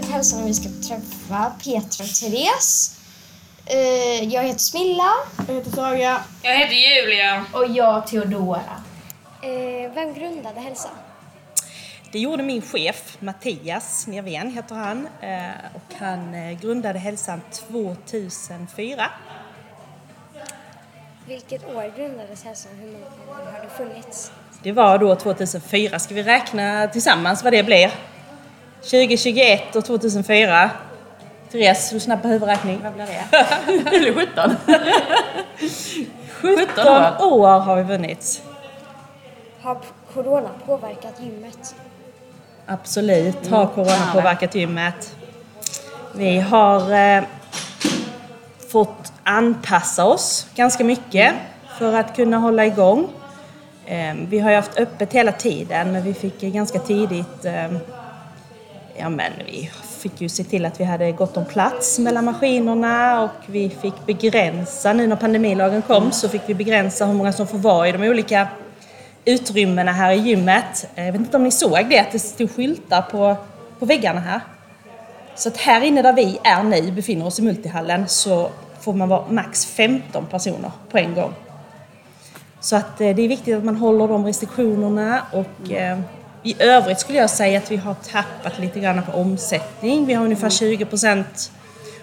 Grundade 0.00 0.06
till 0.06 0.14
hälsan 0.14 0.42
och 0.42 0.48
vi 0.48 0.54
ska 0.54 0.68
träffa 0.88 1.52
Petra 1.64 2.04
och 2.04 2.14
Therese. 2.14 3.00
Eh, 3.66 4.24
jag 4.34 4.42
heter 4.42 4.58
Smilla. 4.58 5.10
Jag 5.48 5.54
heter 5.54 5.70
Saga. 5.70 6.24
Jag 6.42 6.58
heter 6.58 6.74
Julia. 6.74 7.44
Och 7.52 7.66
jag 7.68 8.06
Theodora. 8.06 8.82
Eh, 9.42 9.92
vem 9.94 10.14
grundade 10.14 10.60
hälsan? 10.60 10.90
Det 12.12 12.18
gjorde 12.18 12.42
min 12.42 12.62
chef 12.62 13.16
Mattias 13.20 14.06
Nerven 14.06 14.50
heter 14.50 14.74
han 14.74 15.08
eh, 15.20 15.50
och 15.74 15.94
han 15.98 16.56
grundade 16.60 16.98
hälsan 16.98 17.40
2004. 17.52 19.10
Vilket 21.26 21.64
år 21.64 21.92
grundades 21.96 22.44
hälsan? 22.44 22.72
Hur 22.80 22.92
många 22.92 23.40
år 23.40 23.52
har 23.52 23.60
det 23.62 23.70
funnits? 23.76 24.32
Det 24.62 24.72
var 24.72 24.98
då 24.98 25.16
2004. 25.16 25.98
Ska 25.98 26.14
vi 26.14 26.22
räkna 26.22 26.88
tillsammans 26.88 27.44
vad 27.44 27.52
det 27.52 27.62
blir? 27.62 27.90
2021 28.82 29.76
och 29.76 29.84
2004. 29.84 30.70
Therese, 31.52 31.90
du 31.90 31.96
är 31.96 32.00
snabb 32.00 32.22
på 32.22 32.28
huvudräkning. 32.28 32.80
Vad 32.82 32.92
blir 32.92 33.06
det? 33.06 33.36
Eller 33.96 34.14
17? 34.14 34.56
17 36.40 36.86
år 37.22 37.58
har 37.60 37.76
vi 37.76 37.82
vunnit. 37.82 38.42
Har 39.60 39.78
corona 40.14 40.48
påverkat 40.66 41.14
gymmet? 41.20 41.74
Absolut 42.66 43.50
har 43.50 43.66
corona 43.66 44.12
påverkat 44.12 44.54
gymmet. 44.54 45.16
Vi 46.14 46.38
har 46.38 46.92
eh, 46.92 47.24
fått 48.70 49.12
anpassa 49.24 50.04
oss 50.04 50.46
ganska 50.54 50.84
mycket 50.84 51.34
för 51.78 51.94
att 51.94 52.16
kunna 52.16 52.38
hålla 52.38 52.66
igång. 52.66 53.08
Eh, 53.86 54.14
vi 54.28 54.38
har 54.38 54.50
ju 54.50 54.56
haft 54.56 54.78
öppet 54.78 55.12
hela 55.12 55.32
tiden 55.32 55.92
men 55.92 56.02
vi 56.02 56.14
fick 56.14 56.40
ganska 56.40 56.78
tidigt 56.78 57.44
eh, 57.44 57.72
Ja 59.00 59.08
men 59.08 59.32
vi 59.46 59.70
fick 59.98 60.20
ju 60.20 60.28
se 60.28 60.44
till 60.44 60.66
att 60.66 60.80
vi 60.80 60.84
hade 60.84 61.12
gott 61.12 61.36
om 61.36 61.44
plats 61.44 61.98
mellan 61.98 62.24
maskinerna 62.24 63.22
och 63.22 63.30
vi 63.46 63.70
fick 63.70 64.06
begränsa, 64.06 64.92
nu 64.92 65.06
när 65.06 65.16
pandemilagen 65.16 65.82
kom 65.82 66.12
så 66.12 66.28
fick 66.28 66.42
vi 66.46 66.54
begränsa 66.54 67.06
hur 67.06 67.14
många 67.14 67.32
som 67.32 67.46
får 67.46 67.58
vara 67.58 67.88
i 67.88 67.92
de 67.92 68.02
olika 68.02 68.48
utrymmena 69.24 69.92
här 69.92 70.12
i 70.12 70.16
gymmet. 70.16 70.88
Eh, 70.94 71.04
jag 71.04 71.12
vet 71.12 71.20
inte 71.20 71.36
om 71.36 71.44
ni 71.44 71.50
såg 71.50 71.86
det, 71.90 71.98
att 71.98 72.12
det 72.12 72.18
stod 72.18 72.50
skyltar 72.50 73.02
på, 73.02 73.36
på 73.78 73.86
väggarna 73.86 74.20
här. 74.20 74.40
Så 75.34 75.48
att 75.48 75.56
här 75.56 75.80
inne 75.80 76.02
där 76.02 76.12
vi 76.12 76.38
är 76.44 76.62
nu, 76.62 76.92
befinner 76.92 77.26
oss 77.26 77.38
i 77.38 77.42
multihallen, 77.42 78.08
så 78.08 78.50
får 78.80 78.92
man 78.92 79.08
vara 79.08 79.24
max 79.30 79.66
15 79.66 80.26
personer 80.26 80.70
på 80.90 80.98
en 80.98 81.14
gång. 81.14 81.32
Så 82.60 82.76
att 82.76 83.00
eh, 83.00 83.16
det 83.16 83.22
är 83.22 83.28
viktigt 83.28 83.56
att 83.56 83.64
man 83.64 83.76
håller 83.76 84.08
de 84.08 84.26
restriktionerna 84.26 85.22
och 85.32 85.70
mm 85.70 86.02
i 86.42 86.62
övrigt 86.62 87.00
skulle 87.00 87.18
jag 87.18 87.30
säga 87.30 87.58
att 87.58 87.70
vi 87.70 87.76
har 87.76 87.94
tappat 87.94 88.58
lite 88.58 88.80
grann 88.80 89.02
på 89.02 89.12
omsättning. 89.12 90.06
Vi 90.06 90.14
har 90.14 90.24
ungefär 90.24 90.50
20 90.50 90.84
procent 90.84 91.52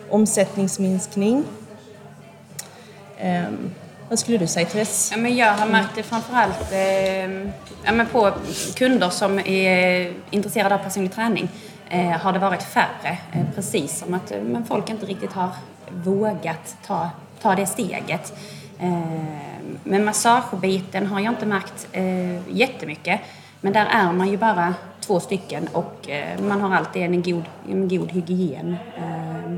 omsättningsminskning. 0.10 1.44
Um, 3.24 3.74
vad 4.10 4.20
skulle 4.20 4.38
du 4.38 4.48
säga 4.48 4.66
Therese? 4.66 5.12
Ja, 5.12 5.18
men 5.18 5.36
jag 5.36 5.54
har 5.54 5.68
märkt 5.68 5.96
det 5.96 6.04
framförallt 6.04 6.72
eh, 6.72 7.32
ja, 7.84 7.92
men 7.92 8.06
på 8.06 8.32
kunder 8.76 9.10
som 9.10 9.40
är 9.40 10.14
intresserade 10.30 10.76
av 10.76 10.80
personlig 10.80 11.14
träning. 11.14 11.50
Eh, 11.90 12.10
har 12.10 12.34
det 12.34 12.40
varit 12.40 12.64
färre, 12.64 13.18
eh, 13.34 13.42
precis 13.56 14.00
som 14.00 14.14
att 14.14 14.32
eh, 14.32 14.42
men 14.42 14.66
folk 14.66 14.90
inte 14.90 15.06
riktigt 15.06 15.34
har 15.34 15.50
vågat 15.90 16.78
ta, 16.86 17.10
ta 17.42 17.56
det 17.56 17.66
steget. 17.66 18.34
Eh, 18.80 19.02
men 19.84 20.06
massagebiten 20.06 21.08
har 21.08 21.20
jag 21.20 21.32
inte 21.32 21.46
märkt 21.46 21.88
eh, 21.92 22.58
jättemycket. 22.58 23.22
Men 23.62 23.74
där 23.74 23.86
är 23.86 24.12
man 24.12 24.28
ju 24.28 24.38
bara 24.38 24.74
två 25.00 25.20
stycken 25.20 25.68
och 25.74 26.10
eh, 26.10 26.40
man 26.42 26.62
har 26.62 26.76
alltid 26.76 27.02
en 27.02 27.22
god, 27.24 27.44
en 27.70 27.88
god 27.88 28.12
hygien. 28.12 28.78
Eh, 28.98 29.56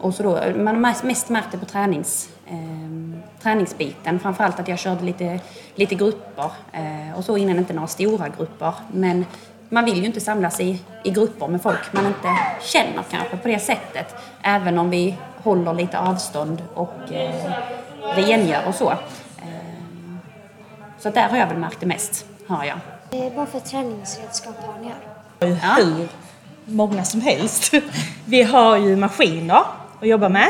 och 0.00 0.14
så 0.14 0.22
då, 0.22 0.30
man 0.56 0.84
har 0.84 1.04
mest- 1.04 1.28
märkt 1.28 1.48
det 1.52 1.58
på 1.58 1.64
tränings, 1.66 2.28
eh, 2.46 3.20
träningsbiten. 3.42 4.18
Framförallt 4.20 4.60
att 4.60 4.68
jag 4.68 4.78
körde 4.78 5.04
lite, 5.04 5.40
lite 5.74 5.94
grupper 5.94 6.50
eh, 6.72 7.18
och 7.18 7.24
så 7.24 7.36
innan 7.36 7.58
inte 7.58 7.72
några 7.72 7.88
stora 7.88 8.28
grupper. 8.28 8.74
Men 8.92 9.26
man 9.68 9.84
vill 9.84 9.98
ju 9.98 10.04
inte 10.04 10.20
samlas 10.20 10.60
i, 10.60 10.82
i 11.04 11.10
grupper 11.10 11.48
med 11.48 11.62
folk 11.62 11.92
man 11.92 12.06
inte 12.06 12.28
känner 12.62 13.02
kanske 13.10 13.36
på 13.36 13.48
det 13.48 13.58
sättet. 13.58 14.14
Även 14.42 14.78
om 14.78 14.90
vi 14.90 15.16
håller 15.42 15.74
lite 15.74 15.98
avstånd 15.98 16.62
och 16.74 17.12
eh, 17.12 17.52
rengör 18.16 18.60
och 18.68 18.74
så. 18.74 18.90
Eh, 18.90 20.16
så 20.98 21.10
där 21.10 21.28
har 21.28 21.36
jag 21.36 21.46
väl 21.46 21.56
märkt 21.58 21.80
det 21.80 21.86
mest, 21.86 22.26
har 22.46 22.64
jag. 22.64 22.78
Eh, 23.10 23.32
vad 23.36 23.48
för 23.48 23.60
träningsredskap 23.60 24.54
har 24.66 24.74
ni 24.82 24.88
här? 24.88 25.56
Ja. 25.62 25.84
hur 25.84 26.08
många 26.64 27.04
som 27.04 27.20
helst. 27.20 27.72
Vi 28.24 28.42
har 28.42 28.76
ju 28.76 28.96
maskiner 28.96 29.62
att 30.00 30.08
jobba 30.08 30.28
med. 30.28 30.48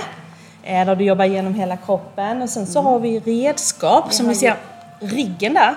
eh, 0.63 0.87
Där 0.87 0.97
du 0.97 1.05
jobbar 1.05 1.25
genom 1.25 1.55
hela 1.55 1.77
kroppen. 1.77 2.43
Och 2.43 2.51
sen 2.51 2.67
så 2.67 2.83
har 2.83 2.99
vi 2.99 3.21
redskap 3.21 4.13
som 4.13 4.27
har 4.27 4.33
ni 4.33 4.39
ser 4.39 4.57
riggen 5.01 5.55
där. 5.55 5.75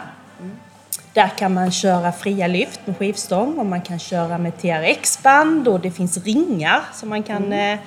Där 1.13 1.27
kan 1.27 1.53
man 1.53 1.71
köra 1.71 2.11
fria 2.11 2.47
lyft 2.47 2.79
med 2.85 2.97
skivstång 2.97 3.57
och 3.59 3.65
man 3.65 3.81
kan 3.81 3.99
köra 3.99 4.37
med 4.37 4.57
TRX-band 4.61 5.67
och 5.67 5.79
det 5.79 5.91
finns 5.91 6.17
ringar 6.17 6.81
som 6.93 7.09
man 7.09 7.23
kan 7.23 7.53
eh, 7.53 7.79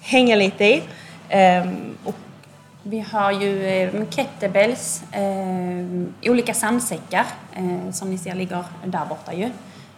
hänga 0.00 0.36
lite 0.36 0.64
i. 0.64 0.82
Ehm, 1.28 1.96
och 2.04 2.14
Vi 2.88 3.00
har 3.00 3.32
ju 3.32 3.66
eh, 3.66 4.08
kettlebells, 4.10 5.02
eh, 5.12 6.30
olika 6.30 6.54
sandsäckar 6.54 7.26
eh, 7.52 7.90
som 7.90 8.10
ni 8.10 8.18
ser 8.18 8.34
ligger 8.34 8.64
där 8.84 9.06
borta 9.06 9.34
ju. 9.34 9.44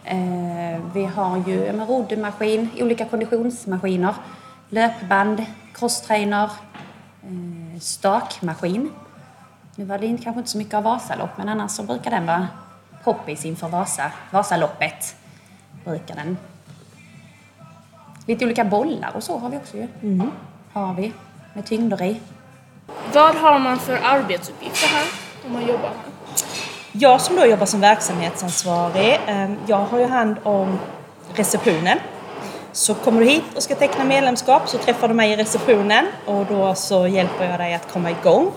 Eh, 0.03 0.79
vi 0.93 1.05
har 1.05 1.43
ju 1.47 1.67
en 1.67 1.85
roddmaskin, 1.85 2.69
olika 2.79 3.05
konditionsmaskiner, 3.05 4.13
löpband, 4.69 5.45
crosstrainer, 5.73 6.49
eh, 7.23 7.79
stakmaskin. 7.79 8.91
Nu 9.75 9.85
var 9.85 9.97
det 9.97 10.07
kanske 10.07 10.39
inte 10.39 10.49
så 10.49 10.57
mycket 10.57 10.73
av 10.73 10.83
Vasalopp 10.83 11.37
men 11.37 11.49
annars 11.49 11.71
så 11.71 11.83
brukar 11.83 12.11
den 12.11 12.25
vara 12.25 12.47
poppis 13.03 13.45
inför 13.45 13.67
Vasa, 13.69 14.11
Vasaloppet. 14.31 15.15
Brukar 15.85 16.15
den. 16.15 16.37
Lite 18.25 18.45
olika 18.45 18.65
bollar 18.65 19.11
och 19.15 19.23
så 19.23 19.37
har 19.37 19.49
vi 19.49 19.57
också 19.57 19.77
ju. 19.77 19.87
Har 20.73 20.93
vi, 20.93 21.13
med 21.53 21.65
tyngder 21.65 22.03
i. 22.03 22.19
Vad 23.13 23.35
har 23.35 23.59
man 23.59 23.79
för 23.79 23.99
arbetsuppgifter 24.03 24.87
här 24.87 25.05
om 25.45 25.53
man 25.53 25.61
jobbar 25.67 25.87
här? 25.89 26.09
Jag 26.91 27.21
som 27.21 27.35
då 27.35 27.45
jobbar 27.45 27.65
som 27.65 27.81
verksamhetsansvarig, 27.81 29.19
ehm, 29.27 29.57
jag 29.67 29.77
har 29.77 29.99
ju 29.99 30.05
hand 30.05 30.37
om 30.43 30.79
receptionen. 31.33 31.99
Så 32.71 32.93
kommer 32.93 33.19
du 33.19 33.25
hit 33.25 33.43
och 33.55 33.63
ska 33.63 33.75
teckna 33.75 34.03
medlemskap 34.03 34.69
så 34.69 34.77
träffar 34.77 35.07
du 35.07 35.13
mig 35.13 35.31
i 35.31 35.35
receptionen 35.35 36.05
och 36.25 36.45
då 36.45 36.75
så 36.75 37.07
hjälper 37.07 37.49
jag 37.49 37.59
dig 37.59 37.73
att 37.73 37.93
komma 37.93 38.11
igång. 38.11 38.51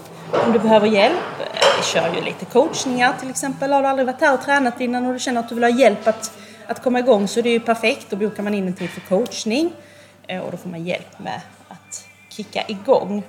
Om 0.46 0.52
du 0.52 0.58
behöver 0.58 0.86
hjälp, 0.86 1.40
eh, 1.40 1.66
vi 1.76 1.82
kör 1.82 2.14
ju 2.14 2.20
lite 2.20 2.44
coachningar 2.44 3.12
till 3.20 3.30
exempel. 3.30 3.72
Har 3.72 3.82
du 3.82 3.88
aldrig 3.88 4.06
varit 4.06 4.20
här 4.20 4.34
och 4.34 4.42
tränat 4.42 4.80
innan 4.80 5.06
och 5.06 5.12
du 5.12 5.18
känner 5.18 5.40
att 5.40 5.48
du 5.48 5.54
vill 5.54 5.64
ha 5.64 5.70
hjälp 5.70 6.06
att, 6.06 6.38
att 6.66 6.82
komma 6.82 6.98
igång 6.98 7.28
så 7.28 7.38
är 7.38 7.42
det 7.42 7.50
ju 7.50 7.60
perfekt. 7.60 8.06
Då 8.10 8.16
bokar 8.16 8.42
man 8.42 8.54
in 8.54 8.66
en 8.66 8.74
tid 8.74 8.90
för 8.90 9.00
coachning 9.00 9.72
eh, 10.26 10.40
och 10.40 10.50
då 10.50 10.56
får 10.56 10.68
man 10.68 10.84
hjälp 10.84 11.18
med 11.18 11.40
att 11.68 12.04
kicka 12.28 12.62
igång. 12.68 13.22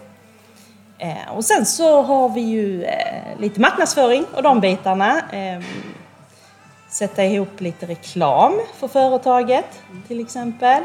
Eh, 0.98 1.36
och 1.36 1.46
sen 1.46 1.66
så 1.66 2.02
har 2.02 2.30
vi 2.30 2.42
ju 2.42 2.84
eh, 2.84 3.40
lite 3.40 3.62
marknadsföring 3.62 4.26
och 4.36 4.44
de 4.44 4.60
bitarna. 4.60 5.22
Eh, 5.32 5.64
sätta 6.90 7.26
ihop 7.26 7.62
lite 7.62 7.86
reklam 7.86 8.60
för 8.76 8.88
företaget 8.88 9.82
till 10.08 10.20
exempel. 10.20 10.84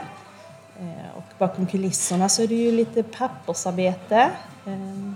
Eh, 0.81 1.17
och 1.17 1.25
bakom 1.39 1.66
kulisserna 1.66 2.28
så 2.28 2.43
är 2.43 2.47
det 2.47 2.55
ju 2.55 2.72
lite 2.72 3.03
pappersarbete. 3.03 4.31
Eh, 4.66 5.13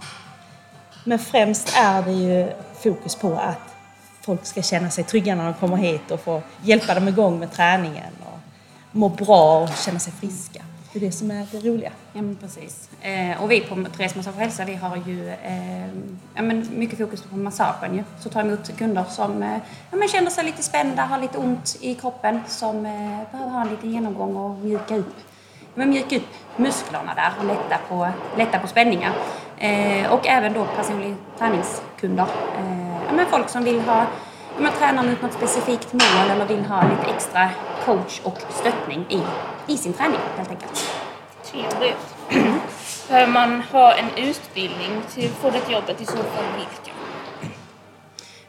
men 1.04 1.18
främst 1.18 1.76
är 1.76 2.02
det 2.02 2.12
ju 2.12 2.52
fokus 2.82 3.16
på 3.16 3.34
att 3.34 3.74
folk 4.20 4.46
ska 4.46 4.62
känna 4.62 4.90
sig 4.90 5.04
trygga 5.04 5.34
när 5.34 5.44
de 5.44 5.54
kommer 5.54 5.76
hit 5.76 6.10
och 6.10 6.20
få 6.20 6.42
hjälpa 6.62 6.94
dem 6.94 7.08
igång 7.08 7.38
med 7.38 7.52
träningen 7.52 8.12
och 8.20 8.38
må 8.92 9.08
bra 9.08 9.62
och 9.62 9.68
känna 9.68 9.98
sig 9.98 10.12
friska. 10.12 10.62
Det 10.92 10.98
är 10.98 11.00
det 11.00 11.12
som 11.12 11.30
är 11.30 11.46
det 11.52 11.58
roliga. 11.58 11.92
Ja, 12.12 12.22
men 12.22 12.36
precis. 12.36 12.88
Eh, 13.02 13.42
och 13.42 13.50
vi 13.50 13.60
på 13.60 13.84
Therese 13.96 14.16
Massage 14.16 14.34
och 14.34 14.40
Hälsa, 14.40 14.64
vi 14.64 14.74
har 14.74 14.96
ju 15.06 15.28
eh, 15.28 15.86
ja, 16.34 16.42
men 16.42 16.68
mycket 16.74 16.98
fokus 16.98 17.22
på 17.22 17.36
massagen 17.36 17.94
ju. 17.94 18.04
Så 18.20 18.28
tar 18.28 18.40
emot 18.40 18.76
kunder 18.78 19.04
som 19.04 19.42
eh, 19.42 19.58
ja, 19.90 19.96
men 19.96 20.08
känner 20.08 20.30
sig 20.30 20.44
lite 20.44 20.62
spända, 20.62 21.02
har 21.02 21.18
lite 21.18 21.38
ont 21.38 21.76
i 21.80 21.94
kroppen, 21.94 22.40
som 22.48 22.86
eh, 22.86 23.30
behöver 23.32 23.50
ha 23.50 23.62
en 23.62 23.68
liten 23.68 23.90
genomgång 23.90 24.36
och 24.36 24.50
mjuka 24.58 24.96
upp, 24.96 25.14
men 25.74 25.90
mjuka 25.90 26.16
upp 26.16 26.28
musklerna 26.56 27.14
där 27.14 27.32
och 27.38 27.44
lätta 27.44 27.78
på, 27.88 28.08
lätta 28.36 28.58
på 28.58 28.66
spänningar. 28.66 29.12
Eh, 29.58 30.12
och 30.12 30.26
även 30.26 30.52
då 30.52 30.66
personlig 30.76 31.14
träningskunder. 31.38 32.26
Eh, 32.58 32.92
ja, 33.06 33.12
men 33.12 33.26
folk 33.26 33.48
som 33.48 33.64
vill 33.64 33.80
ha 33.80 33.96
ja, 34.56 34.60
men 34.62 34.72
tränar 34.72 35.02
mot 35.02 35.22
något 35.22 35.32
specifikt 35.32 35.92
mål 35.92 36.30
eller 36.30 36.46
vill 36.46 36.64
ha 36.64 36.82
lite 36.82 37.14
extra 37.14 37.50
coach 37.84 38.20
och 38.24 38.38
stöttning 38.50 39.06
i, 39.08 39.22
i 39.72 39.76
sin 39.76 39.92
träning 39.92 40.20
helt 40.36 40.50
enkelt. 40.50 40.90
Trevligt. 41.44 42.16
Behöver 43.08 43.32
man 43.32 43.60
ha 43.60 43.94
en 43.94 44.08
utbildning 44.16 45.02
till 45.10 45.24
att 45.30 45.36
få 45.36 45.50
det 45.50 45.72
jobbet 45.72 46.00
i 46.00 46.04
så 46.04 46.16
fall 46.16 46.44
vilken? 46.56 46.94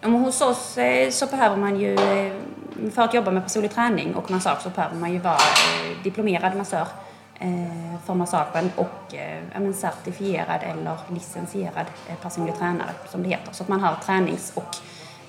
Men 0.02 0.12
hos 0.12 0.42
oss 0.42 0.78
eh, 0.78 1.10
så 1.10 1.26
behöver 1.26 1.56
man 1.58 1.80
ju 1.80 1.94
eh, 1.94 2.34
för 2.92 3.02
att 3.02 3.14
jobba 3.14 3.32
med 3.32 3.44
personlig 3.44 3.72
träning 3.72 4.16
och 4.16 4.32
massage 4.32 4.62
så 4.62 4.70
behöver 4.70 4.96
man 4.96 5.14
ju 5.14 5.20
vara 5.20 5.34
eh, 5.34 6.04
diplomerad 6.04 6.56
massör 6.56 6.88
för 8.06 8.14
massagen 8.14 8.72
och 8.76 9.14
men 9.56 9.74
certifierad 9.74 10.62
eller 10.64 10.98
licensierad 11.08 11.86
personlig 12.22 12.58
tränare 12.58 12.90
som 13.10 13.24
det 13.24 13.30
heter. 13.30 13.54
Så 13.54 13.64
att 13.64 13.70
man 13.70 13.80
har 13.80 13.96
tränings 14.06 14.52
och 14.56 14.76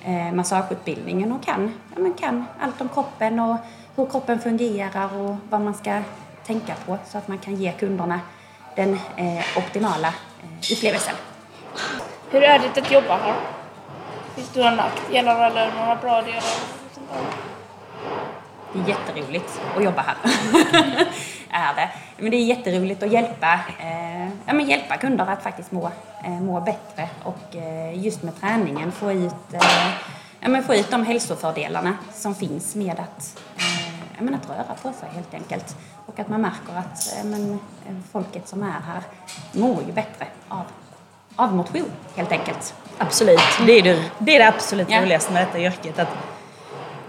eh, 0.05 0.33
massageutbildningen 0.33 1.31
och 1.31 1.43
kan, 1.43 1.73
ja, 1.95 2.01
men 2.01 2.13
kan 2.13 2.45
allt 2.59 2.81
om 2.81 2.89
kroppen 2.89 3.39
och 3.39 3.57
hur 3.95 4.05
kroppen 4.05 4.39
fungerar 4.39 5.17
och 5.17 5.35
vad 5.49 5.61
man 5.61 5.73
ska 5.73 6.01
tänka 6.45 6.73
på 6.85 6.97
så 7.05 7.17
att 7.17 7.27
man 7.27 7.37
kan 7.37 7.55
ge 7.55 7.71
kunderna 7.71 8.19
den 8.75 8.93
eh, 8.93 9.57
optimala 9.57 10.07
eh, 10.07 10.71
upplevelsen. 10.71 11.15
Hur 12.29 12.43
är 12.43 12.59
det 12.59 12.81
att 12.81 12.91
jobba 12.91 13.17
här? 13.17 13.35
Finns 14.35 14.49
det 14.49 14.59
några 14.59 14.75
nackdelar 14.75 15.51
eller 15.51 15.71
några 15.79 15.95
bra 15.95 16.21
delar? 16.21 16.74
Det 18.75 18.81
är 18.81 18.87
jätteroligt 18.87 19.61
att 19.77 19.83
jobba 19.83 20.01
här. 20.01 20.15
är 21.49 21.75
det. 21.75 21.89
Men 22.17 22.31
det 22.31 22.37
är 22.37 22.45
jätteroligt 22.45 23.03
att 23.03 23.11
hjälpa, 23.11 23.59
eh, 23.79 24.27
ja, 24.45 24.53
men 24.53 24.65
hjälpa 24.65 24.97
kunder 24.97 25.25
att 25.25 25.43
faktiskt 25.43 25.71
må, 25.71 25.91
eh, 26.23 26.41
må 26.41 26.61
bättre 26.61 27.09
och 27.23 27.55
eh, 27.55 28.03
just 28.03 28.23
med 28.23 28.41
träningen 28.41 28.91
få 28.91 29.11
ut, 29.11 29.53
eh, 29.53 29.61
ja, 30.39 30.49
men 30.49 30.63
få 30.63 30.75
ut 30.75 30.91
de 30.91 31.05
hälsofördelarna 31.05 31.97
som 32.13 32.35
finns 32.35 32.75
med 32.75 32.99
att, 32.99 33.41
eh, 33.57 33.95
ja, 34.17 34.21
men 34.21 34.35
att 34.35 34.49
röra 34.49 34.75
på 34.81 34.93
sig 34.93 35.09
helt 35.13 35.33
enkelt. 35.33 35.75
Och 36.05 36.19
att 36.19 36.27
man 36.27 36.41
märker 36.41 36.75
att 36.77 37.17
eh, 37.17 37.23
men, 37.25 37.59
folket 38.11 38.47
som 38.47 38.63
är 38.63 38.67
här 38.67 39.01
mår 39.51 39.83
ju 39.87 39.91
bättre 39.91 40.27
av, 40.47 40.63
av 41.35 41.55
motion 41.55 41.91
helt 42.15 42.31
enkelt. 42.31 42.73
Absolut, 42.97 43.39
det 43.65 43.71
är 43.71 43.83
det, 43.83 44.11
det, 44.19 44.35
är 44.35 44.39
det 44.39 44.47
absolut 44.47 44.91
roligaste 44.91 45.33
med 45.33 45.47
detta 45.47 45.59
yrket. 45.59 45.99
Att, 45.99 46.34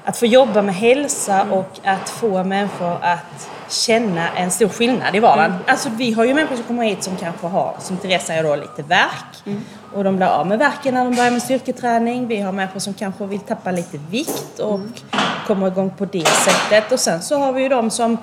att 0.07 0.17
få 0.17 0.27
jobba 0.27 0.63
med 0.63 0.75
hälsa 0.75 1.47
och 1.51 1.79
att 1.85 2.09
få 2.09 2.45
människor 2.45 2.99
att 3.03 3.49
känna 3.69 4.29
en 4.29 4.51
stor 4.51 4.69
skillnad 4.69 5.17
i 5.17 5.21
vardagen. 5.21 5.55
Alltså 5.67 5.89
vi 5.97 6.13
har 6.13 6.25
ju 6.25 6.35
människor 6.35 6.57
som 6.57 6.65
kommer 6.65 6.85
hit 6.85 7.03
som 7.03 7.17
kanske 7.17 7.47
har, 7.47 7.75
som 7.81 7.97
Teresa 7.97 8.27
säger 8.27 8.43
då, 8.43 8.57
lite 8.57 8.83
värk. 8.83 9.59
Och 9.95 10.05
de 10.05 10.17
blir 10.17 10.27
av 10.27 10.47
med 10.47 10.59
värken 10.59 10.95
när 10.95 11.05
de 11.05 11.15
börjar 11.15 11.31
med 11.31 11.43
styrketräning. 11.43 12.27
Vi 12.27 12.41
har 12.41 12.53
människor 12.53 12.81
som 12.81 12.95
kanske 12.95 13.27
vill 13.27 13.41
tappa 13.41 13.71
lite 13.71 13.99
vikt 14.11 14.59
och 14.59 14.81
kommer 15.47 15.67
igång 15.67 15.91
på 15.91 16.05
det 16.05 16.27
sättet. 16.27 16.93
Och 16.93 17.01
sen 17.01 17.23
så 17.23 17.39
har 17.39 17.53
vi 17.53 17.63
ju 17.63 17.69
de 17.69 17.91
som 17.91 18.19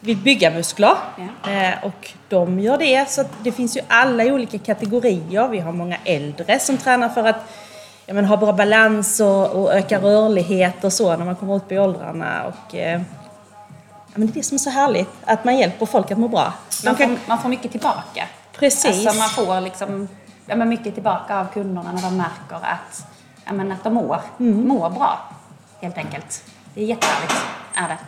vill 0.00 0.16
bygga 0.16 0.50
muskler. 0.50 0.94
Eh, 1.46 1.84
och 1.84 2.10
de 2.28 2.60
gör 2.60 2.78
det. 2.78 3.10
Så 3.10 3.24
det 3.42 3.52
finns 3.52 3.76
ju 3.76 3.80
alla 3.88 4.24
olika 4.24 4.58
kategorier. 4.58 5.48
Vi 5.48 5.60
har 5.60 5.72
många 5.72 5.96
äldre 6.04 6.58
som 6.58 6.78
tränar 6.78 7.08
för 7.08 7.24
att 7.24 7.52
ja, 8.06 8.14
men, 8.14 8.24
ha 8.24 8.36
bra 8.36 8.52
balans 8.52 9.20
och, 9.20 9.46
och 9.50 9.74
öka 9.74 9.98
rörlighet 10.00 10.84
och 10.84 10.92
så 10.92 11.16
när 11.16 11.24
man 11.24 11.36
kommer 11.36 11.54
upp 11.54 11.72
i 11.72 11.78
åldrarna. 11.78 12.42
Och, 12.46 12.74
eh, 12.74 13.00
ja, 14.06 14.14
men 14.14 14.26
det 14.26 14.32
är 14.32 14.34
det 14.34 14.42
som 14.42 14.54
är 14.54 14.58
så 14.58 14.70
härligt, 14.70 15.10
att 15.24 15.44
man 15.44 15.56
hjälper 15.58 15.86
folk 15.86 16.10
att 16.10 16.18
må 16.18 16.28
bra. 16.28 16.52
Man 16.84 16.96
får, 16.96 17.16
man 17.26 17.38
får 17.38 17.48
mycket 17.48 17.70
tillbaka. 17.70 18.26
Precis. 18.58 19.06
Alltså 19.06 19.18
man 19.18 19.28
får 19.28 19.60
liksom, 19.60 20.08
ja, 20.46 20.56
men 20.56 20.68
mycket 20.68 20.94
tillbaka 20.94 21.40
av 21.40 21.46
kunderna 21.52 21.92
när 21.92 22.02
de 22.02 22.16
märker 22.16 22.56
att, 22.66 23.06
ja, 23.44 23.52
men 23.52 23.72
att 23.72 23.84
de 23.84 23.94
mår, 23.94 24.20
Mm. 24.40 24.68
mår 24.68 24.90
bra. 24.90 25.18
Helt 25.80 25.98
enkelt. 25.98 26.44
Det 26.74 26.82
är 26.82 26.86
jättehärligt. 26.86 27.34
Är 27.74 27.88
det. 27.88 27.98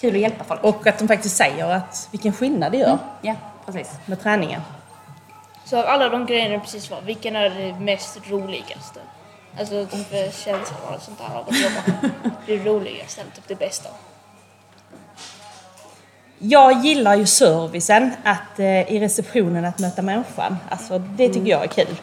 Kul 0.00 0.14
att 0.14 0.20
hjälpa 0.20 0.44
folk. 0.44 0.64
och 0.64 0.86
att 0.86 0.98
de 0.98 1.08
faktiskt 1.08 1.36
säger 1.36 1.70
att 1.70 2.08
vilken 2.10 2.32
skillnad 2.32 2.72
det 2.72 2.78
gör 2.78 2.98
Ja, 3.20 3.34
precis. 3.66 3.90
med 4.06 4.22
träningen. 4.22 4.60
Så 5.70 5.76
av 5.76 5.86
alla 5.86 6.08
de 6.08 6.26
grejerna 6.26 6.54
du 6.54 6.60
precis 6.60 6.90
var, 6.90 7.00
vilken 7.00 7.36
är 7.36 7.50
det 7.50 7.80
mest 7.80 8.18
roligaste? 8.30 9.00
Alltså 9.58 9.86
typ 9.86 10.12
eh, 10.12 10.32
känslan 10.32 10.94
och 10.94 11.02
sånt 11.02 11.18
där 11.18 11.36
av 11.38 11.48
att 11.48 11.60
jobba. 11.60 12.10
Det 12.46 12.56
roligaste, 12.56 13.20
eller 13.20 13.30
typ 13.30 13.48
det 13.48 13.54
bästa. 13.54 13.88
Jag 16.38 16.84
gillar 16.84 17.14
ju 17.14 17.26
servicen, 17.26 18.10
att 18.24 18.58
eh, 18.58 18.92
i 18.92 19.00
receptionen 19.00 19.64
att 19.64 19.78
möta 19.78 20.02
människan. 20.02 20.56
Alltså 20.68 20.98
det 20.98 21.28
tycker 21.28 21.50
jag 21.50 21.64
är 21.64 21.68
kul. 21.68 21.96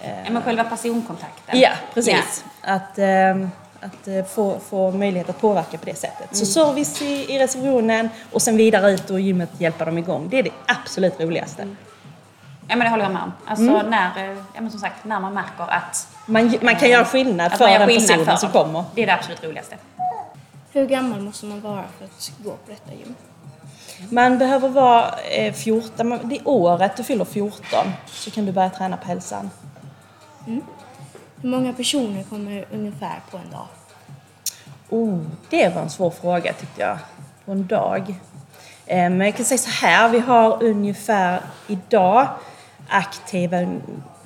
Ja, 0.00 0.30
men 0.30 0.42
själva 0.42 0.64
personkontakten. 0.64 1.60
Ja, 1.60 1.70
precis. 1.94 2.44
Att, 2.60 2.98
ehm, 2.98 3.50
att 3.80 4.08
eh, 4.08 4.24
få, 4.24 4.58
få 4.58 4.90
möjlighet 4.90 5.28
att 5.28 5.40
påverka 5.40 5.78
på 5.78 5.84
det 5.84 5.94
sättet. 5.94 6.36
Så 6.36 6.46
service 6.46 7.02
i, 7.02 7.34
i 7.34 7.38
receptionen 7.38 8.08
och 8.32 8.42
sen 8.42 8.56
vidare 8.56 8.92
ut 8.92 9.10
och 9.10 9.20
gymmet 9.20 9.50
hjälpa 9.58 9.84
dem 9.84 9.98
igång. 9.98 10.28
Det 10.28 10.38
är 10.38 10.42
det 10.42 10.52
absolut 10.66 11.20
roligaste. 11.20 11.68
Ja, 12.68 12.76
men 12.76 12.78
det 12.84 12.88
håller 12.88 13.02
jag 13.04 13.12
med 13.12 13.22
om. 13.22 13.32
Alltså 13.46 13.64
Mm. 13.64 13.86
när, 13.90 14.30
eh, 14.30 14.36
ja, 14.54 14.60
men 14.60 14.70
som 14.70 14.80
sagt, 14.80 15.04
när 15.04 15.20
man 15.20 15.34
märker 15.34 15.64
att, 15.72 16.08
Man, 16.26 16.54
man 16.62 16.76
kan 16.76 16.90
göra 16.90 17.04
skillnad 17.04 17.52
för 17.52 17.66
den 17.66 17.86
skillnad 17.86 18.08
personen 18.08 18.24
för 18.26 18.36
som 18.36 18.50
kommer. 18.50 18.84
Det 18.94 19.02
är 19.02 19.06
det 19.06 19.14
absolut 19.14 19.44
roligaste. 19.44 19.76
Hur 20.72 20.86
gammal 20.86 21.20
måste 21.20 21.46
man 21.46 21.60
vara 21.60 21.84
för 21.98 22.04
att 22.04 22.32
gå 22.44 22.50
på 22.50 22.70
detta 22.70 22.92
gym? 22.92 23.14
Man 24.10 24.38
behöver 24.38 24.68
vara 24.68 25.18
eh, 25.18 25.52
14, 25.54 26.08
man- 26.08 26.20
det 26.28 26.38
året 26.44 26.96
du 26.96 27.04
fyller 27.04 27.24
14 27.24 27.92
så 28.06 28.30
kan 28.30 28.46
du 28.46 28.52
börja 28.52 28.70
träna 28.70 28.96
på 28.96 29.06
hälsan. 29.08 29.50
Hur 30.46 31.48
många 31.48 31.72
personer 31.72 32.22
kommer 32.22 32.64
ungefär 32.72 33.20
på 33.30 33.36
en 33.36 33.50
dag? 33.50 33.66
Oh, 34.88 35.18
det 35.50 35.68
var 35.74 35.82
en 35.82 35.90
svår 35.90 36.10
fråga 36.10 36.52
tyckte 36.52 36.80
jag. 36.80 36.98
På 37.44 37.52
en 37.52 37.66
dag. 37.66 38.14
Eh, 38.86 38.96
Men 39.10 39.20
jag 39.20 39.36
kan 39.36 39.44
säga 39.44 39.58
så 39.58 39.70
här, 39.86 40.08
vi 40.08 40.18
har 40.18 40.62
ungefär 40.62 41.40
idag 41.66 42.28
aktiva 42.88 43.66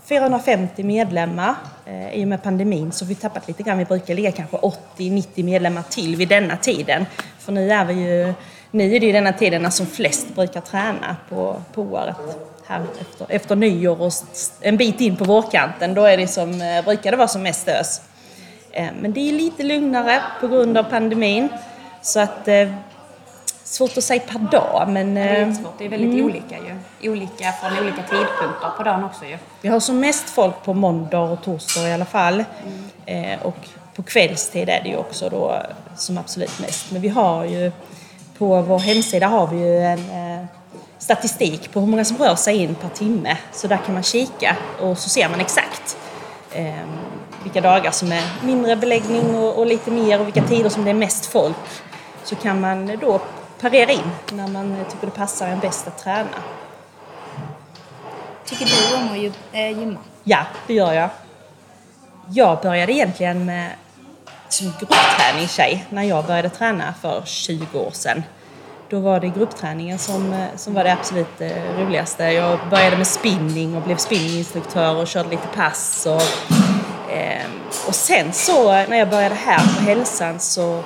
450 0.08 0.82
medlemmar. 0.82 1.54
Eh, 1.86 2.14
I 2.14 2.24
och 2.24 2.28
med 2.28 2.42
pandemin 2.42 2.92
så 2.92 3.04
har 3.04 3.08
vi 3.08 3.14
tappat 3.14 3.48
lite 3.48 3.62
grann. 3.62 3.78
Vi 3.78 3.84
brukar 3.84 4.14
ligga 4.14 4.32
kanske 4.32 4.56
80-90 4.56 5.44
medlemmar 5.44 5.82
till 5.82 6.16
vid 6.16 6.28
denna 6.28 6.56
tiden. 6.56 7.06
För 7.38 7.52
nu 7.52 7.72
är 7.72 7.84
vi 7.84 7.94
ju, 7.94 8.34
nu 8.70 8.94
är 8.94 9.00
det 9.00 9.06
ju 9.06 9.12
denna 9.12 9.32
tiden 9.32 9.62
när 9.62 9.70
som 9.70 9.86
flest 9.86 10.34
brukar 10.34 10.60
träna 10.60 11.16
på, 11.28 11.62
på 11.74 11.82
året. 11.82 12.16
Här 12.66 12.82
efter, 13.00 13.26
efter 13.28 13.56
nyår 13.56 14.02
och 14.02 14.12
en 14.60 14.76
bit 14.76 15.00
in 15.00 15.16
på 15.16 15.24
vårkanten, 15.24 15.94
då 15.94 16.04
är 16.04 16.16
det 16.16 16.26
som, 16.28 16.60
eh, 16.62 16.84
brukar 16.84 17.10
det 17.10 17.16
vara 17.16 17.28
som 17.28 17.42
mest 17.42 17.68
ös. 17.68 18.00
Eh, 18.70 18.88
Men 19.00 19.12
det 19.12 19.28
är 19.28 19.32
lite 19.32 19.62
lugnare 19.62 20.22
på 20.40 20.48
grund 20.48 20.78
av 20.78 20.82
pandemin. 20.82 21.48
Så 22.02 22.20
att, 22.20 22.48
eh, 22.48 22.68
svårt 23.68 23.98
att 23.98 24.04
säga 24.04 24.20
per 24.20 24.38
dag 24.38 24.88
men 24.88 25.14
Det 25.14 25.20
är 25.20 25.34
eh, 25.34 25.48
jättesvårt. 25.48 25.78
Det 25.78 25.84
är 25.84 25.88
väldigt 25.88 26.24
olika 26.24 26.56
ju. 26.56 27.10
Olika 27.10 27.52
från 27.52 27.78
olika 27.78 28.02
tidpunkter 28.02 28.70
på 28.76 28.82
dagen 28.82 29.04
också 29.04 29.24
ju. 29.24 29.38
vi 29.60 29.68
har 29.68 29.80
som 29.80 30.00
mest 30.00 30.30
folk 30.30 30.62
på 30.64 30.74
måndag 30.74 31.20
och 31.20 31.42
torsdag 31.42 31.88
i 31.88 31.92
alla 31.92 32.04
fall. 32.04 32.44
Eh, 33.06 33.42
och 33.42 33.56
på 33.94 34.02
kvällstid 34.02 34.68
är 34.68 34.82
det 34.82 34.88
ju 34.88 34.96
också 34.96 35.28
då 35.28 35.62
som 35.96 36.18
absolut 36.18 36.60
mest. 36.60 36.92
Men 36.92 37.02
vi 37.02 37.08
har 37.08 37.44
ju 37.44 37.72
på 38.38 38.62
vår 38.62 38.78
hemsida 38.78 39.26
har 39.26 39.46
vi 39.46 39.58
ju 39.58 39.78
en 39.78 39.98
eh, 39.98 40.46
statistik 40.98 41.72
på 41.72 41.80
hur 41.80 41.86
många 41.86 42.04
som 42.04 42.16
rör 42.16 42.34
sig 42.34 42.56
in 42.56 42.74
per 42.74 42.88
timme. 42.88 43.36
Så 43.52 43.66
där 43.66 43.76
kan 43.76 43.94
man 43.94 44.02
kika 44.02 44.56
och 44.80 44.98
så 44.98 45.08
ser 45.08 45.28
man 45.28 45.40
exakt 45.40 45.96
eh, 46.52 46.74
vilka 47.42 47.60
dagar 47.60 47.90
som 47.90 48.12
är 48.12 48.22
mindre 48.42 48.76
beläggning 48.76 49.36
och, 49.36 49.58
och 49.58 49.66
lite 49.66 49.90
mer 49.90 50.20
och 50.20 50.26
vilka 50.26 50.42
tider 50.42 50.70
som 50.70 50.84
det 50.84 50.90
är 50.90 50.94
mest 50.94 51.26
folk. 51.26 51.56
Så 52.24 52.34
kan 52.36 52.60
man 52.60 52.98
då 53.00 53.20
parera 53.60 53.92
in 53.92 54.10
när 54.32 54.48
man 54.48 54.84
tycker 54.90 55.06
det 55.06 55.12
passar 55.12 55.48
en 55.48 55.60
bäst 55.60 55.86
att 55.86 55.98
träna. 55.98 56.28
Tycker 58.44 58.64
du 58.66 58.96
om 58.96 59.28
att 59.28 59.36
eh, 59.52 59.78
gymma? 59.78 59.98
Ja, 60.24 60.46
det 60.66 60.74
gör 60.74 60.92
jag. 60.92 61.10
Jag 62.28 62.60
började 62.60 62.92
egentligen 62.92 63.44
med 63.44 63.70
som 64.48 64.72
gruppträningstjej 64.78 65.86
när 65.88 66.02
jag 66.02 66.26
började 66.26 66.48
träna 66.48 66.94
för 67.00 67.22
20 67.24 67.78
år 67.78 67.90
sedan. 67.90 68.22
Då 68.90 69.00
var 69.00 69.20
det 69.20 69.28
gruppträningen 69.28 69.98
som, 69.98 70.32
eh, 70.32 70.46
som 70.56 70.74
var 70.74 70.84
det 70.84 70.92
absolut 70.92 71.40
eh, 71.40 71.78
roligaste. 71.78 72.24
Jag 72.24 72.58
började 72.70 72.96
med 72.96 73.06
spinning 73.06 73.76
och 73.76 73.82
blev 73.82 73.96
spinninginstruktör 73.96 74.96
och 74.96 75.06
körde 75.06 75.28
lite 75.28 75.48
pass. 75.54 76.06
Och, 76.06 76.22
eh, 77.12 77.46
och 77.88 77.94
sen 77.94 78.32
så 78.32 78.72
när 78.72 78.96
jag 78.96 79.10
började 79.10 79.34
här 79.34 79.58
på 79.58 79.82
hälsan 79.82 80.40
så 80.40 80.82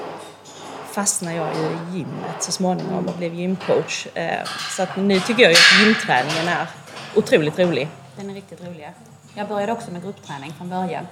fastnade 0.92 1.36
jag 1.36 1.48
i 1.56 1.96
gymmet 1.96 2.36
så 2.40 2.52
småningom 2.52 3.08
och 3.08 3.14
blev 3.14 3.34
gymcoach. 3.34 4.06
Eh, 4.14 4.44
så 4.76 4.82
att 4.82 4.96
nu 4.96 5.20
tycker 5.20 5.42
jag 5.42 5.52
att 5.52 5.80
gymträningen 5.80 6.48
är 6.48 6.66
otroligt 7.14 7.58
rolig. 7.58 7.88
Den 8.16 8.30
är 8.30 8.34
riktigt 8.34 8.60
rolig. 8.60 8.90
Jag 9.34 9.48
började 9.48 9.72
också 9.72 9.90
med 9.90 10.02
gruppträning 10.02 10.52
från 10.58 10.68
början. 10.68 11.06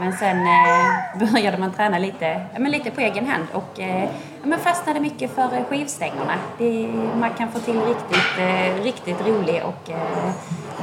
Men 0.00 0.12
sen 0.12 0.36
eh, 0.36 1.18
började 1.32 1.58
man 1.58 1.72
träna 1.72 1.98
lite, 1.98 2.46
men 2.58 2.72
lite 2.72 2.90
på 2.90 3.00
egen 3.00 3.26
hand 3.26 3.46
och 3.52 3.80
eh, 3.80 4.10
men 4.42 4.58
fastnade 4.58 5.00
mycket 5.00 5.34
för 5.34 5.64
skivstängerna. 5.68 6.38
Det, 6.58 6.88
man 7.14 7.34
kan 7.34 7.52
få 7.52 7.58
till 7.58 7.80
riktigt, 7.80 8.38
riktigt 8.84 9.26
rolig 9.26 9.62
och 9.64 9.90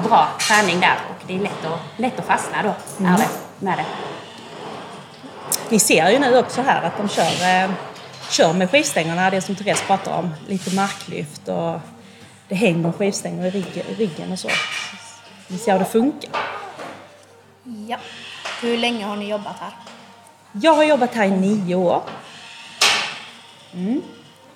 bra 0.08 0.28
träning 0.48 0.80
där 0.80 0.98
och 1.10 1.24
det 1.28 1.36
är 1.36 1.40
lätt 1.40 1.66
att, 1.66 2.00
lätt 2.00 2.20
att 2.20 2.26
fastna 2.26 2.64
då 2.64 2.74
det, 2.98 3.30
med 3.60 3.78
det. 3.78 3.86
Ni 5.70 5.80
ser 5.80 6.10
ju 6.10 6.20
nu 6.20 6.38
också 6.38 6.62
här 6.62 6.82
att 6.82 6.98
de 6.98 7.10
kör, 7.10 7.70
kör 8.34 8.54
med 8.54 8.70
skivstängerna, 8.70 9.30
det 9.30 9.42
som 9.42 9.56
Therese 9.56 9.82
pratar 9.88 10.18
om. 10.18 10.34
Lite 10.48 10.76
marklyft 10.76 11.48
och 11.48 11.80
det 12.48 12.56
hänger 12.56 12.92
skivstänger 12.92 13.56
i 13.56 13.66
ryggen, 13.98 14.32
och 14.32 14.40
så. 14.40 14.50
Ni 15.48 15.58
ser 15.58 15.72
hur 15.72 15.80
det 15.80 15.86
funkar. 15.86 16.30
Ja. 17.88 17.98
Hur 18.62 18.78
länge 18.78 19.06
har 19.06 19.16
ni 19.16 19.30
jobbat 19.30 19.56
här? 19.60 19.72
Jag 20.52 20.74
har 20.74 20.84
jobbat 20.84 21.14
här 21.14 21.26
i 21.26 21.32
nio 21.32 21.76
år. 21.76 22.02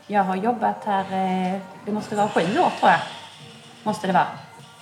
Jag 0.08 0.24
har 0.24 0.36
jobbat 0.36 0.86
här, 0.86 1.04
eh, 1.04 1.60
det 1.86 1.92
måste 1.92 2.16
vara 2.16 2.30
sju 2.30 2.42
år 2.42 2.72
tror 2.80 2.92
jag. 2.92 3.00
Måste 3.84 4.08
det 4.08 4.14
vara. 4.14 4.28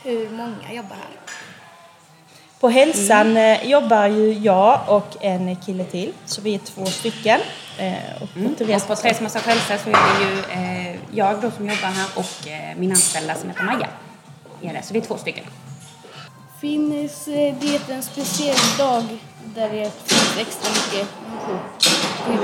Hur 0.04 0.30
många 0.30 0.74
jobbar 0.74 0.96
här? 0.96 1.16
På 2.60 2.70
hälsan 2.70 3.38
eh, 3.38 3.70
jobbar 3.70 4.08
ju 4.08 4.34
jag 4.34 4.80
och 4.88 5.18
en 5.22 5.56
kille 5.56 5.84
till, 5.84 6.14
så 6.26 6.42
vi 6.42 6.56
är 6.56 6.60
två 6.60 6.86
stycken. 6.86 7.40
Eh, 7.78 8.22
och 8.22 8.34
på 8.34 8.40
Och 8.40 8.58
Therese 8.58 8.86
på 8.86 8.96
Hälsa 9.50 9.78
så 9.78 9.90
är 9.90 9.94
det 9.94 10.26
ju 10.26 10.40
eh, 10.40 10.96
jag 11.12 11.42
då 11.42 11.52
som 11.52 11.66
jobbar 11.66 11.90
här 11.90 12.08
och 12.16 12.48
eh, 12.48 12.78
min 12.78 12.92
anställda 12.92 13.36
som 13.36 13.50
heter 13.50 13.64
Maja. 13.64 13.88
Är 14.62 14.74
det, 14.74 14.82
så 14.84 14.94
vi 14.94 15.00
är 15.00 15.04
två 15.04 15.18
stycken. 15.18 15.44
Finns 16.62 17.28
eh, 17.28 17.56
det 17.60 17.90
en 17.90 18.04
speciell 18.04 18.78
dag 18.78 19.04
där 19.56 19.70
det 19.70 19.92
finns 20.06 20.38
extra 20.40 20.70
mycket 20.70 21.08
människor? 21.28 21.60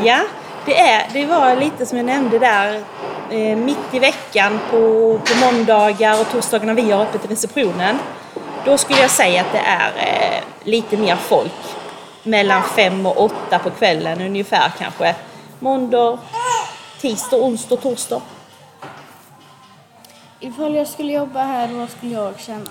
Ja, 0.05 0.23
det, 0.65 0.79
är, 0.79 1.07
det 1.13 1.25
var 1.25 1.55
lite 1.55 1.85
som 1.85 1.97
jag 1.97 2.05
nämnde 2.05 2.39
där, 2.39 2.83
eh, 3.31 3.57
mitt 3.57 3.93
i 3.93 4.00
veckan 4.00 4.59
på, 4.71 4.77
på 5.25 5.45
måndagar 5.45 6.21
och 6.21 6.29
torsdagar 6.31 6.65
när 6.65 6.73
vi 6.73 6.91
har 6.91 7.03
öppet 7.03 7.25
i 7.25 7.27
receptionen. 7.27 8.00
Då 8.65 8.77
skulle 8.77 9.00
jag 9.00 9.11
säga 9.11 9.41
att 9.41 9.51
det 9.51 9.59
är 9.59 9.91
eh, 9.97 10.43
lite 10.63 10.97
mer 10.97 11.15
folk. 11.15 11.51
Mellan 12.23 12.63
fem 12.63 13.05
och 13.05 13.23
åtta 13.23 13.59
på 13.59 13.69
kvällen 13.69 14.21
ungefär 14.21 14.71
kanske. 14.77 15.15
Måndag, 15.59 16.19
tisdag, 16.99 17.37
onsdag, 17.37 17.75
torsdag. 17.75 18.21
Ifall 20.39 20.75
jag 20.75 20.87
skulle 20.87 21.13
jobba 21.13 21.43
här, 21.43 21.67
vad 21.67 21.89
skulle 21.89 22.13
jag 22.13 22.39
tjäna? 22.39 22.69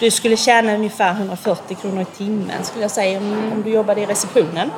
Du 0.00 0.10
skulle 0.10 0.36
tjäna 0.36 0.74
ungefär 0.74 1.12
140 1.12 1.76
kronor 1.76 2.02
i 2.02 2.04
timmen 2.04 2.64
skulle 2.64 2.84
jag 2.84 2.90
säga 2.90 3.18
om, 3.18 3.62
du 3.64 3.70
jobbade 3.70 4.00
i 4.00 4.06
receptionen. 4.06 4.70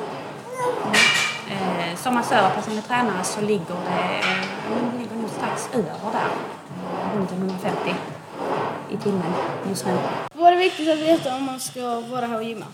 Eh, 1.49 1.97
som 1.97 2.13
massör 2.13 2.47
och 2.47 2.55
personlig 2.55 2.87
tränare 2.87 3.23
så 3.23 3.41
ligger 3.41 3.75
det, 3.85 4.29
eh, 4.29 4.91
det 4.93 4.99
ligger 4.99 5.15
nog 5.15 5.29
strax 5.29 5.69
över 5.73 6.11
där. 6.11 6.29
Runt 7.15 7.31
150 7.31 7.95
i 8.89 8.97
timmen 8.97 9.33
just 9.69 9.85
nu. 9.85 9.97
Vad 10.33 10.53
är 10.53 10.57
viktigt 10.57 10.89
att 10.89 10.99
veta 10.99 11.35
om 11.35 11.43
man 11.43 11.59
ska 11.59 11.99
vara 11.99 12.25
här 12.25 12.35
och 12.35 12.43
gymma? 12.43 12.65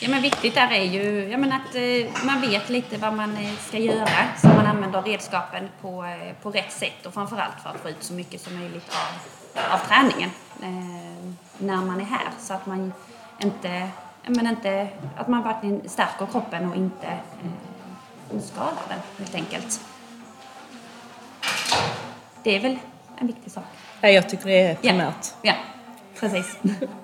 Ja, 0.00 0.08
men 0.08 0.22
viktigt 0.22 0.54
där 0.54 0.70
är 0.70 0.84
ju 0.84 1.28
ja, 1.30 1.38
men 1.38 1.52
att 1.52 1.74
eh, 1.74 2.24
man 2.26 2.40
vet 2.40 2.68
lite 2.68 2.96
vad 2.98 3.14
man 3.14 3.36
eh, 3.36 3.54
ska 3.68 3.78
göra 3.78 4.08
så 4.38 4.46
man 4.48 4.66
använder 4.66 5.02
redskapen 5.02 5.68
på, 5.80 6.04
eh, 6.04 6.32
på 6.42 6.50
rätt 6.50 6.72
sätt 6.72 7.06
och 7.06 7.14
framförallt 7.14 7.60
för 7.62 7.70
att 7.70 7.80
få 7.80 7.88
ut 7.90 8.02
så 8.02 8.12
mycket 8.12 8.40
som 8.40 8.58
möjligt 8.58 8.90
av, 8.90 9.62
av 9.72 9.78
träningen 9.78 10.30
eh, 10.62 11.32
när 11.58 11.76
man 11.76 12.00
är 12.00 12.04
här 12.04 12.28
så 12.40 12.54
att 12.54 12.66
man 12.66 12.92
inte, 13.38 13.88
ja, 14.22 14.30
men 14.30 14.46
inte 14.46 14.88
att 15.16 15.28
man 15.28 15.42
verkligen 15.42 15.88
stärker 15.88 16.26
kroppen 16.26 16.70
och 16.70 16.76
inte 16.76 17.06
eh, 17.06 18.40
skadar 18.40 18.72
den 18.88 18.98
helt 19.18 19.34
enkelt. 19.34 19.80
Det 22.42 22.56
är 22.56 22.60
väl 22.60 22.78
en 23.18 23.26
viktig 23.26 23.52
sak. 23.52 23.64
Ja, 24.00 24.08
jag 24.08 24.28
tycker 24.28 24.44
det 24.44 24.60
är 24.62 24.70
Ja, 24.70 24.90
primärt. 24.90 25.26
ja 25.42 25.54
precis. 26.20 26.58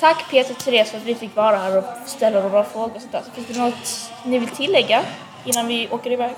Tack 0.00 0.30
Peter 0.30 0.50
och 0.52 0.58
Therese 0.58 0.90
för 0.90 0.98
att 0.98 1.04
vi 1.04 1.14
fick 1.14 1.36
vara 1.36 1.56
här 1.56 1.76
och 1.78 1.84
ställa 2.06 2.40
några 2.40 2.64
frågor 2.64 2.92
och 2.94 3.00
sånt 3.00 3.12
där. 3.12 3.22
Så 3.24 3.30
finns 3.30 3.46
det 3.48 3.58
något 3.58 4.10
ni 4.24 4.38
vill 4.38 4.48
tillägga 4.48 5.02
innan 5.44 5.66
vi 5.66 5.88
åker 5.90 6.12
iväg? 6.12 6.30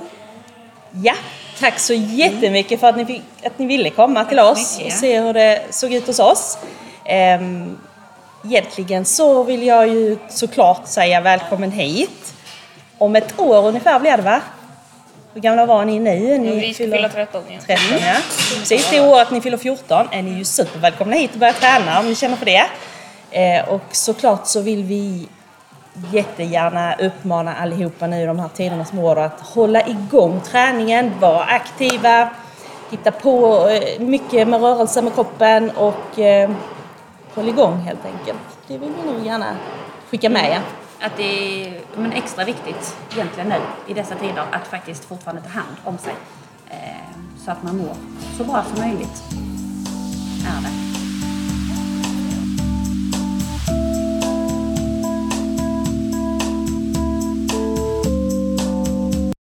Ja, 0.91 1.15
tack 1.61 1.79
så 1.79 1.95
jättemycket 1.95 2.81
för 2.81 2.89
att 2.89 2.97
ni, 2.97 3.07
fick, 3.07 3.23
att 3.45 3.59
ni 3.59 3.67
ville 3.67 3.91
komma 3.91 4.25
till 4.25 4.39
oss 4.39 4.77
och 4.77 4.85
mycket. 4.85 4.99
se 4.99 5.21
hur 5.21 5.33
det 5.33 5.63
såg 5.71 5.93
ut 5.93 6.07
hos 6.07 6.19
oss. 6.19 6.59
Ehm, 7.05 7.79
egentligen 8.45 9.05
så 9.05 9.43
vill 9.43 9.63
jag 9.63 9.89
ju 9.89 10.19
såklart 10.29 10.87
säga 10.87 11.21
välkommen 11.21 11.73
hit. 11.73 12.35
Om 12.99 13.17
ett 13.17 13.41
år 13.41 13.67
ungefär 13.67 14.01
blir 14.01 14.17
det 14.17 14.23
va? 14.23 14.41
Hur 15.35 15.41
gamla 15.41 15.67
var 15.67 15.85
ni 15.85 15.99
nu? 15.99 16.39
Ni 16.39 16.61
vi 16.61 16.75
ska 16.75 16.85
fylla 16.85 17.09
13 17.09 17.49
igen. 17.49 17.63
13 17.67 17.85
ja. 18.01 18.15
Precis 18.59 18.91
det 18.91 19.01
året 19.01 19.31
ni 19.31 19.41
fyller 19.41 19.57
14 19.57 20.09
är 20.11 20.23
ni 20.23 20.31
ju 20.31 20.45
supervälkomna 20.45 21.17
hit 21.17 21.31
och 21.33 21.39
börja 21.39 21.53
träna 21.53 22.01
om 22.01 22.07
ni 22.07 22.15
känner 22.15 22.37
för 22.37 22.47
det. 22.47 22.67
Eh, 23.31 23.69
och 23.69 23.85
såklart 23.91 24.47
så 24.47 24.61
vill 24.61 24.85
vi 24.85 25.29
jättegärna 26.13 26.95
uppmana 26.95 27.55
allihopa 27.55 28.07
nu 28.07 28.23
i 28.23 28.27
de 28.27 28.39
här 28.39 28.49
tiderna 28.49 28.85
som 28.85 29.01
råder 29.01 29.23
att 29.23 29.41
hålla 29.41 29.87
igång 29.87 30.41
träningen, 30.41 31.13
vara 31.21 31.45
aktiva, 31.45 32.31
hitta 32.91 33.11
på 33.11 33.69
eh, 33.69 34.01
mycket 34.01 34.49
med 34.49 34.61
rörelse 34.61 35.03
med 35.03 35.15
kroppen 35.15 35.71
och 35.71 36.19
eh, 36.19 36.51
håll 37.35 37.49
igång 37.49 37.77
helt 37.77 38.05
enkelt. 38.05 38.39
Det 38.67 38.79
vill 38.79 38.93
vi 39.03 39.13
nog 39.13 39.27
gärna 39.27 39.57
skicka 40.11 40.31
med 40.31 40.51
er. 40.51 40.61
Att 41.01 41.17
det 41.17 41.23
är 41.67 41.81
men 41.97 42.13
extra 42.13 42.45
viktigt 42.45 42.97
egentligen 43.13 43.49
nu 43.49 43.61
i 43.87 43.95
dessa 43.95 44.15
tider 44.15 44.45
att 44.53 44.67
faktiskt 44.67 45.05
fortfarande 45.05 45.43
ta 45.43 45.49
hand 45.49 45.77
om 45.85 45.99
sig. 45.99 46.15
Eh, 46.69 46.77
så 47.45 47.51
att 47.51 47.63
man 47.63 47.77
mår 47.77 47.95
så 48.37 48.45
bra 48.45 48.65
som 48.75 48.87
möjligt. 48.87 49.23
Är 50.47 50.63
det. 50.63 50.90